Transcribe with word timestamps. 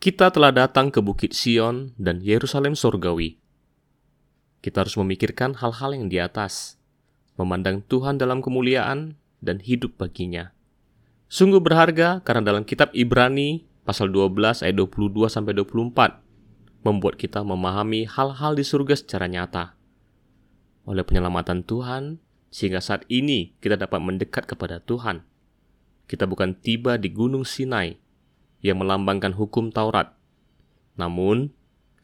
Kita 0.00 0.32
telah 0.32 0.48
datang 0.48 0.88
ke 0.88 1.04
Bukit 1.04 1.36
Sion 1.36 1.92
dan 2.00 2.24
Yerusalem 2.24 2.72
Surgawi. 2.72 3.36
Kita 4.64 4.80
harus 4.80 4.96
memikirkan 4.96 5.60
hal-hal 5.60 5.92
yang 5.92 6.08
di 6.08 6.16
atas, 6.16 6.80
memandang 7.36 7.84
Tuhan 7.84 8.16
dalam 8.16 8.40
kemuliaan 8.40 9.20
dan 9.44 9.60
hidup 9.60 10.00
baginya. 10.00 10.56
Sungguh 11.28 11.60
berharga 11.60 12.24
karena 12.24 12.48
dalam 12.48 12.64
kitab 12.64 12.96
Ibrani 12.96 13.68
pasal 13.84 14.08
12 14.08 14.64
ayat 14.64 14.72
22 14.72 15.28
sampai 15.28 15.52
24 15.52 15.92
membuat 16.80 17.20
kita 17.20 17.44
memahami 17.44 18.08
hal-hal 18.08 18.56
di 18.56 18.64
surga 18.64 18.96
secara 18.96 19.28
nyata. 19.28 19.76
Oleh 20.88 21.04
penyelamatan 21.04 21.60
Tuhan, 21.60 22.24
sehingga 22.48 22.80
saat 22.80 23.04
ini 23.12 23.52
kita 23.60 23.76
dapat 23.76 24.00
mendekat 24.00 24.48
kepada 24.48 24.80
Tuhan. 24.80 25.28
Kita 26.08 26.24
bukan 26.24 26.56
tiba 26.56 26.96
di 26.96 27.12
Gunung 27.12 27.44
Sinai 27.44 28.00
yang 28.60 28.80
melambangkan 28.80 29.32
hukum 29.36 29.72
Taurat. 29.72 30.16
Namun, 30.96 31.52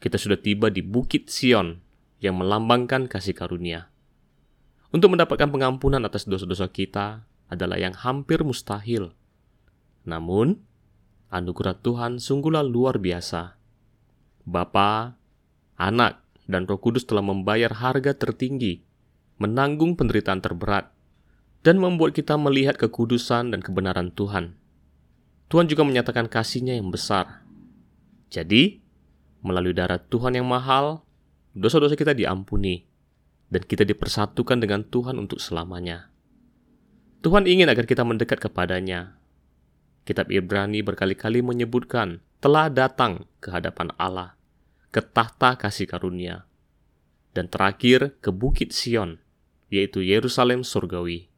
kita 0.01 0.17
sudah 0.17 0.41
tiba 0.41 0.73
di 0.73 0.85
Bukit 0.85 1.29
Sion 1.29 1.81
yang 2.21 2.41
melambangkan 2.41 3.09
kasih 3.09 3.37
karunia. 3.37 3.93
Untuk 4.93 5.13
mendapatkan 5.13 5.53
pengampunan 5.53 6.01
atas 6.05 6.25
dosa-dosa 6.25 6.73
kita 6.73 7.29
adalah 7.53 7.77
yang 7.77 7.93
hampir 7.93 8.41
mustahil. 8.41 9.13
Namun, 10.09 10.63
anugerah 11.29 11.77
Tuhan 11.83 12.23
sungguhlah 12.23 12.65
luar 12.65 12.97
biasa. 13.03 13.59
Bapa, 14.47 15.19
Anak, 15.77 16.23
dan 16.47 16.65
Roh 16.65 16.79
Kudus 16.79 17.05
telah 17.05 17.27
membayar 17.27 17.75
harga 17.75 18.15
tertinggi, 18.15 18.81
menanggung 19.43 19.99
penderitaan 19.99 20.41
terberat, 20.41 20.95
dan 21.67 21.83
membuat 21.83 22.15
kita 22.15 22.39
melihat 22.39 22.79
kekudusan 22.79 23.51
dan 23.51 23.61
kebenaran 23.61 24.15
Tuhan. 24.15 24.55
Tuhan 25.47 25.71
juga 25.71 25.87
menyatakan 25.87 26.27
kasihnya 26.27 26.75
yang 26.75 26.91
besar. 26.91 27.47
Jadi, 28.35 28.83
melalui 29.47 29.71
darah 29.71 30.03
Tuhan 30.03 30.35
yang 30.35 30.47
mahal, 30.47 31.07
dosa-dosa 31.55 31.95
kita 31.95 32.19
diampuni, 32.19 32.83
dan 33.47 33.63
kita 33.63 33.87
dipersatukan 33.87 34.59
dengan 34.59 34.83
Tuhan 34.83 35.15
untuk 35.23 35.39
selamanya. 35.39 36.11
Tuhan 37.23 37.47
ingin 37.47 37.71
agar 37.71 37.87
kita 37.87 38.03
mendekat 38.03 38.43
kepadanya. 38.43 39.15
Kitab 40.03 40.35
Ibrani 40.35 40.83
berkali-kali 40.83 41.43
menyebutkan 41.43 42.23
telah 42.43 42.67
datang 42.67 43.27
ke 43.39 43.55
hadapan 43.55 43.95
Allah, 43.99 44.35
ke 44.91 44.99
tahta 44.99 45.55
kasih 45.59 45.87
karunia, 45.87 46.47
dan 47.35 47.47
terakhir 47.47 48.19
ke 48.19 48.35
Bukit 48.35 48.75
Sion, 48.75 49.23
yaitu 49.71 50.03
Yerusalem 50.03 50.67
surgawi. 50.67 51.31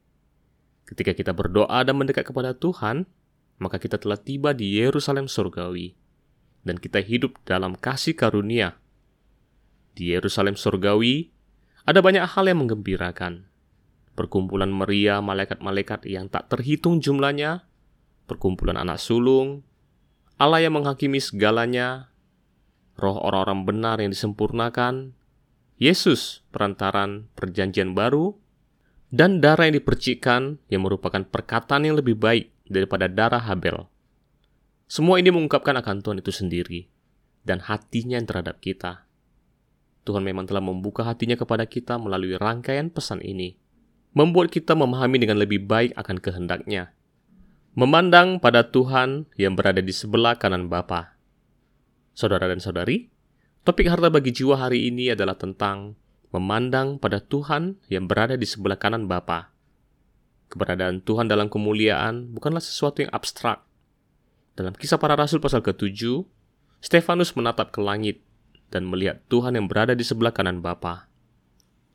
Ketika 0.88 1.12
kita 1.12 1.36
berdoa 1.36 1.84
dan 1.84 1.96
mendekat 2.00 2.24
kepada 2.24 2.56
Tuhan, 2.56 3.04
maka 3.58 3.82
kita 3.82 3.98
telah 3.98 4.18
tiba 4.18 4.54
di 4.54 4.78
Yerusalem 4.78 5.26
surgawi, 5.26 5.94
dan 6.62 6.78
kita 6.78 7.02
hidup 7.02 7.38
dalam 7.42 7.74
kasih 7.74 8.14
karunia. 8.14 8.78
Di 9.98 10.14
Yerusalem 10.14 10.54
surgawi, 10.54 11.34
ada 11.82 11.98
banyak 11.98 12.22
hal 12.22 12.46
yang 12.46 12.62
menggembirakan. 12.62 13.50
Perkumpulan 14.14 14.70
meriah 14.70 15.22
malaikat-malaikat 15.22 16.06
yang 16.10 16.26
tak 16.30 16.50
terhitung 16.50 16.98
jumlahnya, 17.02 17.66
perkumpulan 18.26 18.78
anak 18.78 18.98
sulung, 18.98 19.62
Allah 20.38 20.62
yang 20.62 20.78
menghakimi 20.78 21.18
segalanya, 21.18 22.14
roh 22.94 23.18
orang-orang 23.18 23.66
benar 23.66 23.96
yang 23.98 24.14
disempurnakan, 24.14 25.14
Yesus 25.78 26.42
perantaran 26.50 27.30
perjanjian 27.38 27.94
baru, 27.94 28.34
dan 29.14 29.38
darah 29.38 29.70
yang 29.70 29.78
dipercikkan 29.78 30.58
yang 30.68 30.82
merupakan 30.84 31.22
perkataan 31.24 31.86
yang 31.86 31.96
lebih 31.96 32.18
baik 32.18 32.52
daripada 32.70 33.10
darah 33.10 33.42
Habel. 33.42 33.88
Semua 34.88 35.20
ini 35.20 35.28
mengungkapkan 35.28 35.76
akan 35.80 36.00
Tuhan 36.00 36.20
itu 36.24 36.32
sendiri 36.32 36.88
dan 37.44 37.60
hatinya 37.64 38.16
yang 38.16 38.28
terhadap 38.28 38.60
kita. 38.60 39.08
Tuhan 40.08 40.24
memang 40.24 40.48
telah 40.48 40.64
membuka 40.64 41.04
hatinya 41.04 41.36
kepada 41.36 41.68
kita 41.68 42.00
melalui 42.00 42.40
rangkaian 42.40 42.88
pesan 42.88 43.20
ini, 43.20 43.60
membuat 44.16 44.48
kita 44.48 44.72
memahami 44.72 45.20
dengan 45.20 45.36
lebih 45.36 45.68
baik 45.68 45.92
akan 45.96 46.16
kehendaknya. 46.16 46.96
Memandang 47.76 48.40
pada 48.40 48.64
Tuhan 48.64 49.28
yang 49.36 49.52
berada 49.52 49.84
di 49.84 49.92
sebelah 49.92 50.40
kanan 50.40 50.72
Bapa. 50.72 51.20
Saudara 52.16 52.48
dan 52.48 52.58
saudari, 52.58 53.12
topik 53.62 53.92
harta 53.92 54.08
bagi 54.08 54.32
jiwa 54.32 54.56
hari 54.56 54.88
ini 54.88 55.12
adalah 55.12 55.36
tentang 55.36 55.94
memandang 56.32 56.96
pada 56.96 57.20
Tuhan 57.20 57.76
yang 57.92 58.08
berada 58.08 58.34
di 58.40 58.48
sebelah 58.48 58.80
kanan 58.80 59.06
Bapa. 59.06 59.52
Keberadaan 60.48 61.04
Tuhan 61.04 61.28
dalam 61.28 61.52
kemuliaan 61.52 62.32
bukanlah 62.32 62.64
sesuatu 62.64 63.04
yang 63.04 63.12
abstrak. 63.12 63.60
Dalam 64.56 64.72
kisah 64.72 64.96
para 64.96 65.14
rasul 65.14 65.38
pasal 65.38 65.60
ke-7, 65.60 66.24
Stefanus 66.80 67.36
menatap 67.36 67.70
ke 67.70 67.84
langit 67.84 68.24
dan 68.72 68.88
melihat 68.88 69.20
Tuhan 69.28 69.54
yang 69.54 69.68
berada 69.68 69.92
di 69.92 70.04
sebelah 70.04 70.32
kanan 70.32 70.64
Bapa. 70.64 71.08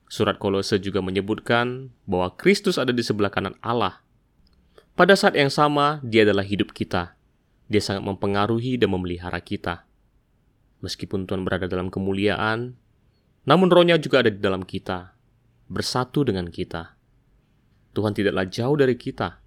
Surat 0.06 0.38
Kolose 0.38 0.78
juga 0.78 1.02
menyebutkan 1.02 1.90
bahwa 2.06 2.38
Kristus 2.38 2.78
ada 2.78 2.94
di 2.94 3.02
sebelah 3.02 3.34
kanan 3.34 3.58
Allah. 3.66 4.06
Pada 4.94 5.18
saat 5.18 5.34
yang 5.34 5.50
sama, 5.50 5.98
dia 6.06 6.22
adalah 6.22 6.46
hidup 6.46 6.70
kita. 6.70 7.18
Dia 7.66 7.82
sangat 7.82 8.06
mempengaruhi 8.06 8.78
dan 8.78 8.94
memelihara 8.94 9.42
kita. 9.42 9.90
Meskipun 10.86 11.26
Tuhan 11.26 11.42
berada 11.42 11.66
dalam 11.66 11.90
kemuliaan, 11.90 12.78
namun 13.50 13.74
rohnya 13.74 13.98
juga 13.98 14.22
ada 14.22 14.30
di 14.30 14.38
dalam 14.38 14.62
kita, 14.62 15.18
bersatu 15.66 16.22
dengan 16.22 16.54
kita. 16.54 16.94
Tuhan 17.94 18.18
tidaklah 18.18 18.50
jauh 18.50 18.74
dari 18.74 18.98
kita. 18.98 19.38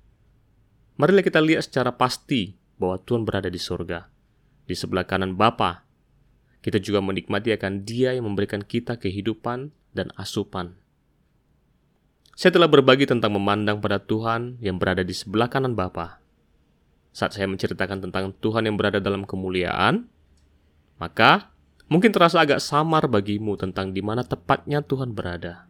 Marilah 0.96 1.22
kita 1.26 1.42
lihat 1.42 1.66
secara 1.66 1.92
pasti 1.92 2.56
bahwa 2.78 2.96
Tuhan 3.02 3.26
berada 3.26 3.50
di 3.50 3.60
surga, 3.60 4.08
di 4.64 4.74
sebelah 4.78 5.04
kanan 5.04 5.34
Bapa. 5.36 5.84
Kita 6.62 6.80
juga 6.80 7.04
menikmati 7.04 7.52
akan 7.52 7.84
Dia 7.84 8.16
yang 8.16 8.26
memberikan 8.26 8.64
kita 8.64 8.96
kehidupan 8.96 9.70
dan 9.92 10.10
asupan. 10.16 10.78
Saya 12.36 12.52
telah 12.52 12.68
berbagi 12.68 13.08
tentang 13.08 13.32
memandang 13.32 13.80
pada 13.80 13.96
Tuhan 13.96 14.60
yang 14.60 14.76
berada 14.76 15.00
di 15.00 15.12
sebelah 15.16 15.48
kanan 15.48 15.72
Bapa. 15.72 16.20
Saat 17.16 17.32
saya 17.32 17.48
menceritakan 17.48 18.08
tentang 18.08 18.28
Tuhan 18.44 18.68
yang 18.68 18.76
berada 18.76 19.00
dalam 19.00 19.24
kemuliaan, 19.24 20.04
maka 21.00 21.48
mungkin 21.88 22.12
terasa 22.12 22.44
agak 22.44 22.60
samar 22.60 23.08
bagimu 23.08 23.56
tentang 23.56 23.96
di 23.96 24.04
mana 24.04 24.20
tepatnya 24.20 24.84
Tuhan 24.84 25.16
berada. 25.16 25.64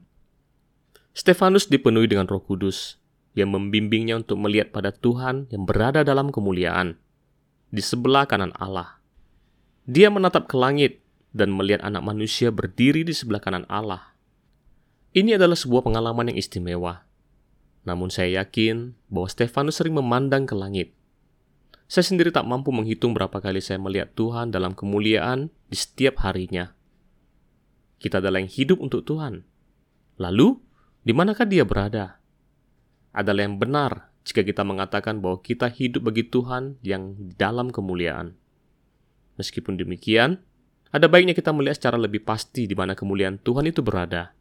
Stefanus 1.17 1.73
dipenuhi 1.73 2.13
dengan 2.13 2.29
Roh 2.29 2.45
Kudus 2.45 3.01
yang 3.33 3.49
membimbingnya 3.49 4.21
untuk 4.21 4.37
melihat 4.37 4.69
pada 4.69 4.93
Tuhan 4.93 5.49
yang 5.49 5.65
berada 5.65 6.05
dalam 6.05 6.29
kemuliaan 6.29 7.01
di 7.73 7.81
sebelah 7.81 8.29
kanan 8.29 8.53
Allah. 8.61 9.01
Dia 9.89 10.13
menatap 10.13 10.45
ke 10.45 10.61
langit 10.61 11.01
dan 11.33 11.57
melihat 11.57 11.81
anak 11.89 12.05
manusia 12.05 12.53
berdiri 12.53 13.01
di 13.01 13.17
sebelah 13.17 13.41
kanan 13.41 13.65
Allah. 13.73 14.13
Ini 15.17 15.41
adalah 15.41 15.57
sebuah 15.57 15.89
pengalaman 15.89 16.29
yang 16.29 16.37
istimewa. 16.37 17.09
Namun 17.89 18.13
saya 18.13 18.45
yakin 18.45 18.93
bahwa 19.09 19.33
Stefanus 19.33 19.81
sering 19.81 19.97
memandang 19.97 20.45
ke 20.45 20.53
langit. 20.53 20.93
Saya 21.89 22.05
sendiri 22.05 22.29
tak 22.29 22.45
mampu 22.45 22.77
menghitung 22.77 23.17
berapa 23.17 23.41
kali 23.41 23.65
saya 23.65 23.81
melihat 23.81 24.13
Tuhan 24.13 24.53
dalam 24.53 24.77
kemuliaan 24.77 25.49
di 25.73 25.77
setiap 25.81 26.21
harinya. 26.29 26.77
Kita 27.97 28.21
adalah 28.21 28.45
yang 28.45 28.53
hidup 28.53 28.85
untuk 28.85 29.09
Tuhan. 29.09 29.49
Lalu, 30.21 30.66
di 31.07 31.15
manakah 31.15 31.47
dia 31.47 31.63
berada? 31.63 32.19
Adalah 33.15 33.47
yang 33.47 33.63
benar 33.63 34.11
jika 34.27 34.43
kita 34.43 34.67
mengatakan 34.67 35.23
bahwa 35.23 35.39
kita 35.39 35.71
hidup 35.71 36.11
bagi 36.11 36.27
Tuhan 36.27 36.83
yang 36.83 37.15
dalam 37.39 37.71
kemuliaan. 37.71 38.35
Meskipun 39.39 39.79
demikian, 39.79 40.43
ada 40.91 41.07
baiknya 41.07 41.39
kita 41.39 41.55
melihat 41.55 41.79
secara 41.79 41.95
lebih 41.95 42.27
pasti 42.27 42.67
di 42.67 42.75
mana 42.75 42.99
kemuliaan 42.99 43.39
Tuhan 43.39 43.71
itu 43.71 43.87
berada. 43.87 44.35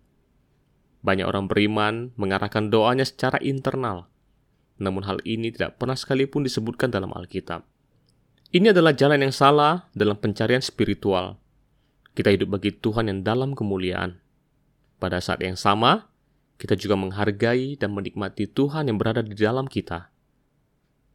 Banyak 1.05 1.29
orang 1.29 1.45
beriman 1.45 2.09
mengarahkan 2.17 2.73
doanya 2.73 3.05
secara 3.05 3.37
internal, 3.45 4.09
namun 4.81 5.05
hal 5.05 5.21
ini 5.21 5.53
tidak 5.53 5.77
pernah 5.77 5.93
sekalipun 5.93 6.41
disebutkan 6.41 6.89
dalam 6.89 7.13
Alkitab. 7.13 7.61
Ini 8.49 8.73
adalah 8.73 8.97
jalan 8.97 9.21
yang 9.21 9.35
salah 9.35 9.85
dalam 9.93 10.17
pencarian 10.17 10.65
spiritual. 10.65 11.37
Kita 12.17 12.33
hidup 12.33 12.57
bagi 12.57 12.73
Tuhan 12.73 13.05
yang 13.05 13.21
dalam 13.21 13.53
kemuliaan. 13.53 14.17
Pada 14.97 15.19
saat 15.19 15.43
yang 15.43 15.59
sama, 15.59 16.14
kita 16.55 16.79
juga 16.79 16.95
menghargai 16.95 17.75
dan 17.75 17.91
menikmati 17.91 18.47
Tuhan 18.47 18.87
yang 18.87 18.95
berada 18.95 19.19
di 19.19 19.35
dalam 19.35 19.67
kita. 19.67 20.11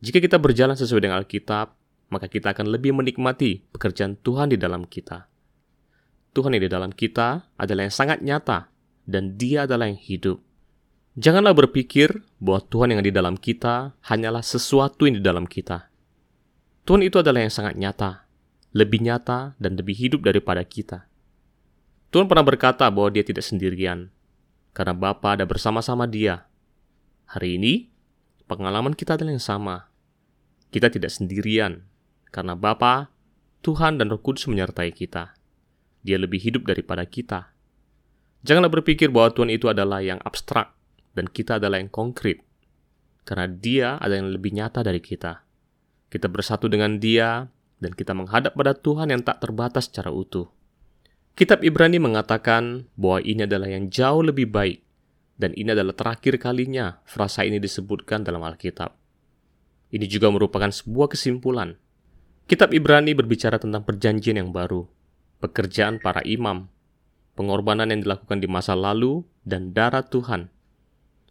Jika 0.01 0.21
kita 0.21 0.41
berjalan 0.41 0.77
sesuai 0.77 1.01
dengan 1.05 1.21
Alkitab, 1.21 1.77
maka 2.09 2.27
kita 2.27 2.53
akan 2.53 2.69
lebih 2.69 2.93
menikmati 2.93 3.65
pekerjaan 3.73 4.17
Tuhan 4.21 4.53
di 4.53 4.59
dalam 4.61 4.85
kita. 4.85 5.29
Tuhan 6.31 6.55
yang 6.57 6.65
di 6.67 6.71
dalam 6.71 6.91
kita 6.95 7.53
adalah 7.59 7.83
yang 7.89 7.95
sangat 7.95 8.19
nyata, 8.23 8.71
dan 9.09 9.35
Dia 9.35 9.67
adalah 9.67 9.91
yang 9.91 9.99
hidup. 9.99 10.39
Janganlah 11.19 11.53
berpikir 11.53 12.23
bahwa 12.39 12.63
Tuhan 12.71 12.89
yang 12.95 13.03
di 13.03 13.11
dalam 13.11 13.35
kita 13.35 13.99
hanyalah 14.07 14.45
sesuatu 14.47 15.11
yang 15.11 15.19
di 15.19 15.25
dalam 15.25 15.45
kita. 15.45 15.91
Tuhan 16.87 17.03
itu 17.03 17.19
adalah 17.19 17.43
yang 17.43 17.53
sangat 17.53 17.75
nyata, 17.75 18.31
lebih 18.71 19.03
nyata 19.03 19.59
dan 19.59 19.75
lebih 19.75 19.99
hidup 19.99 20.23
daripada 20.23 20.63
kita. 20.63 21.11
Tuhan 22.15 22.31
pernah 22.31 22.47
berkata 22.47 22.87
bahwa 22.91 23.11
Dia 23.11 23.27
tidak 23.27 23.43
sendirian, 23.43 24.11
karena 24.73 24.95
Bapa 24.95 25.35
ada 25.39 25.47
bersama-sama 25.47 26.07
dia. 26.07 26.47
Hari 27.31 27.59
ini, 27.59 27.91
pengalaman 28.47 28.95
kita 28.95 29.15
adalah 29.15 29.35
yang 29.35 29.43
sama. 29.43 29.91
Kita 30.71 30.91
tidak 30.91 31.11
sendirian, 31.11 31.87
karena 32.31 32.55
Bapa 32.55 33.11
Tuhan 33.61 34.01
dan 34.01 34.09
Roh 34.09 34.23
Kudus 34.23 34.49
menyertai 34.49 34.89
kita. 34.97 35.37
Dia 36.01 36.17
lebih 36.17 36.41
hidup 36.41 36.65
daripada 36.65 37.05
kita. 37.05 37.53
Janganlah 38.41 38.73
berpikir 38.73 39.13
bahwa 39.13 39.37
Tuhan 39.37 39.53
itu 39.53 39.69
adalah 39.69 40.01
yang 40.01 40.17
abstrak 40.25 40.73
dan 41.13 41.29
kita 41.29 41.61
adalah 41.61 41.77
yang 41.77 41.93
konkret. 41.93 42.41
Karena 43.29 43.45
Dia 43.53 44.01
ada 44.01 44.17
yang 44.17 44.33
lebih 44.33 44.57
nyata 44.57 44.81
dari 44.81 45.05
kita. 45.05 45.45
Kita 46.09 46.27
bersatu 46.33 46.73
dengan 46.73 46.97
Dia 46.97 47.45
dan 47.81 47.93
kita 47.93 48.17
menghadap 48.17 48.57
pada 48.57 48.73
Tuhan 48.73 49.13
yang 49.13 49.21
tak 49.21 49.45
terbatas 49.45 49.93
secara 49.93 50.09
utuh. 50.09 50.49
Kitab 51.41 51.65
Ibrani 51.65 51.97
mengatakan 51.97 52.85
bahwa 53.01 53.25
ini 53.25 53.49
adalah 53.49 53.73
yang 53.73 53.89
jauh 53.89 54.21
lebih 54.21 54.53
baik 54.53 54.85
dan 55.41 55.57
ini 55.57 55.73
adalah 55.73 55.97
terakhir 55.97 56.37
kalinya 56.37 57.01
frasa 57.09 57.49
ini 57.49 57.57
disebutkan 57.57 58.29
dalam 58.29 58.45
Alkitab. 58.45 58.93
Ini 59.89 60.05
juga 60.05 60.29
merupakan 60.29 60.69
sebuah 60.69 61.09
kesimpulan. 61.09 61.81
Kitab 62.45 62.77
Ibrani 62.77 63.17
berbicara 63.17 63.57
tentang 63.57 63.89
perjanjian 63.89 64.37
yang 64.37 64.53
baru, 64.53 64.85
pekerjaan 65.41 65.97
para 65.97 66.21
imam, 66.29 66.69
pengorbanan 67.41 67.89
yang 67.89 68.05
dilakukan 68.05 68.37
di 68.37 68.45
masa 68.45 68.77
lalu, 68.77 69.25
dan 69.41 69.73
darah 69.73 70.05
Tuhan. 70.05 70.53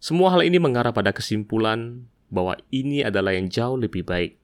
Semua 0.01 0.33
hal 0.33 0.41
ini 0.41 0.57
mengarah 0.57 0.89
pada 0.89 1.13
kesimpulan 1.13 2.09
bahwa 2.33 2.57
ini 2.73 3.05
adalah 3.05 3.37
yang 3.37 3.45
jauh 3.45 3.77
lebih 3.77 4.09
baik. 4.09 4.41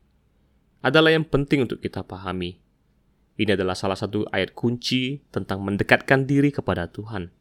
Adalah 0.85 1.09
yang 1.09 1.25
penting 1.25 1.65
untuk 1.65 1.81
kita 1.81 2.05
pahami. 2.05 2.64
Ini 3.35 3.55
adalah 3.59 3.75
salah 3.75 3.99
satu 3.99 4.23
ayat 4.31 4.55
kunci 4.55 5.19
tentang 5.31 5.59
mendekatkan 5.63 6.23
diri 6.23 6.55
kepada 6.55 6.87
Tuhan. 6.87 7.31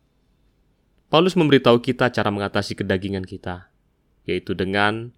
Paulus 1.07 1.39
memberitahu 1.39 1.79
kita 1.79 2.11
cara 2.11 2.35
mengatasi 2.35 2.75
kedagingan 2.75 3.23
kita, 3.23 3.71
yaitu 4.27 4.59
dengan 4.59 5.15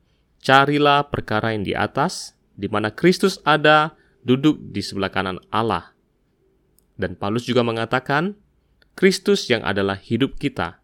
Carilah 0.47 1.11
perkara 1.11 1.59
yang 1.59 1.67
di 1.67 1.75
atas, 1.75 2.39
di 2.55 2.71
mana 2.71 2.95
Kristus 2.95 3.43
ada 3.43 3.99
duduk 4.23 4.63
di 4.71 4.79
sebelah 4.79 5.11
kanan 5.11 5.43
Allah. 5.51 5.91
Dan 6.95 7.19
Paulus 7.19 7.51
juga 7.51 7.67
mengatakan, 7.67 8.39
Kristus 8.95 9.51
yang 9.51 9.67
adalah 9.67 9.99
hidup 9.99 10.39
kita. 10.39 10.79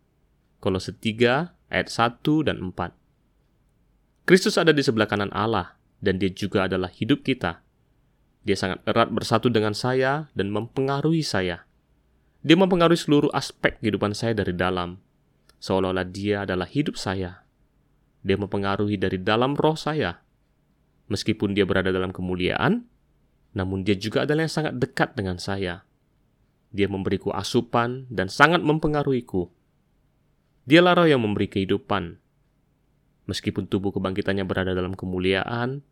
Kolose 0.59 0.91
3 0.99 1.55
ayat 1.71 1.89
1 1.95 2.43
dan 2.43 2.59
4. 2.59 4.27
Kristus 4.27 4.59
ada 4.59 4.75
di 4.75 4.83
sebelah 4.83 5.07
kanan 5.07 5.31
Allah, 5.31 5.79
dan 6.03 6.19
dia 6.19 6.35
juga 6.35 6.67
adalah 6.67 6.91
hidup 6.91 7.23
kita. 7.23 7.62
Dia 8.43 8.59
sangat 8.59 8.83
erat 8.87 9.11
bersatu 9.15 9.49
dengan 9.51 9.75
saya 9.75 10.31
dan 10.35 10.51
mempengaruhi 10.51 11.23
saya. 11.23 11.67
Dia 12.43 12.59
mempengaruhi 12.59 12.99
seluruh 12.99 13.31
aspek 13.31 13.79
kehidupan 13.79 14.19
saya 14.19 14.35
dari 14.35 14.51
dalam, 14.51 14.99
seolah-olah 15.63 16.07
dia 16.11 16.43
adalah 16.43 16.67
hidup 16.67 16.99
saya 16.99 17.43
dia 18.23 18.39
mempengaruhi 18.39 18.97
dari 18.97 19.19
dalam 19.19 19.59
roh 19.59 19.75
saya. 19.75 20.23
Meskipun 21.11 21.53
dia 21.53 21.67
berada 21.67 21.91
dalam 21.91 22.15
kemuliaan, 22.15 22.87
namun 23.53 23.83
dia 23.83 23.99
juga 23.99 24.25
adalah 24.25 24.47
yang 24.47 24.55
sangat 24.55 24.75
dekat 24.79 25.19
dengan 25.19 25.37
saya. 25.37 25.85
Dia 26.73 26.89
memberiku 26.89 27.35
asupan 27.35 28.09
dan 28.09 28.33
sangat 28.33 28.65
mempengaruhiku. 28.65 29.51
Dialah 30.65 31.05
roh 31.05 31.09
yang 31.11 31.21
memberi 31.21 31.51
kehidupan. 31.51 32.17
Meskipun 33.29 33.69
tubuh 33.69 33.93
kebangkitannya 33.93 34.47
berada 34.47 34.73
dalam 34.73 34.97
kemuliaan, 34.97 35.85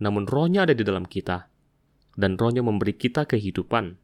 namun 0.00 0.24
rohnya 0.24 0.64
ada 0.64 0.72
di 0.72 0.86
dalam 0.86 1.04
kita, 1.04 1.50
dan 2.16 2.40
rohnya 2.40 2.64
memberi 2.64 2.96
kita 2.96 3.28
kehidupan. 3.28 4.00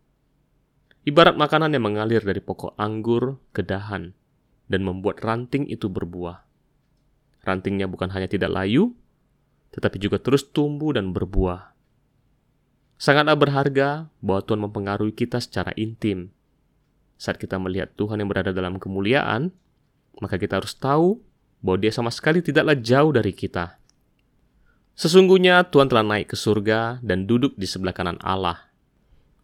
Ibarat 1.02 1.34
makanan 1.34 1.74
yang 1.74 1.82
mengalir 1.82 2.22
dari 2.22 2.38
pokok 2.38 2.78
anggur 2.78 3.42
ke 3.50 3.66
dahan, 3.66 4.14
dan 4.70 4.80
membuat 4.86 5.18
ranting 5.24 5.66
itu 5.66 5.90
berbuah. 5.90 6.46
Rantingnya 7.42 7.90
bukan 7.90 8.14
hanya 8.14 8.30
tidak 8.30 8.54
layu, 8.54 8.94
tetapi 9.74 9.98
juga 9.98 10.22
terus 10.22 10.46
tumbuh 10.46 10.94
dan 10.94 11.10
berbuah. 11.10 11.74
Sangatlah 13.02 13.34
berharga 13.34 14.06
bahwa 14.22 14.46
Tuhan 14.46 14.62
mempengaruhi 14.62 15.10
kita 15.10 15.42
secara 15.42 15.74
intim. 15.74 16.30
Saat 17.18 17.42
kita 17.42 17.58
melihat 17.58 17.90
Tuhan 17.98 18.22
yang 18.22 18.30
berada 18.30 18.54
dalam 18.54 18.78
kemuliaan, 18.78 19.50
maka 20.22 20.38
kita 20.38 20.62
harus 20.62 20.78
tahu 20.78 21.18
bahwa 21.58 21.82
Dia 21.82 21.90
sama 21.90 22.14
sekali 22.14 22.46
tidaklah 22.46 22.78
jauh 22.78 23.10
dari 23.10 23.34
kita. 23.34 23.81
Sesungguhnya 24.92 25.66
Tuhan 25.72 25.88
telah 25.88 26.04
naik 26.04 26.32
ke 26.32 26.36
surga 26.36 27.00
dan 27.00 27.24
duduk 27.24 27.56
di 27.56 27.64
sebelah 27.64 27.96
kanan 27.96 28.20
Allah. 28.20 28.70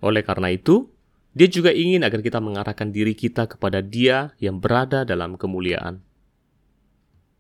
Oleh 0.04 0.22
karena 0.22 0.52
itu, 0.52 0.90
Dia 1.38 1.46
juga 1.46 1.70
ingin 1.70 2.02
agar 2.02 2.18
kita 2.18 2.42
mengarahkan 2.42 2.90
diri 2.90 3.14
kita 3.14 3.46
kepada 3.46 3.78
Dia 3.78 4.34
yang 4.42 4.58
berada 4.58 5.06
dalam 5.06 5.38
kemuliaan. 5.38 6.02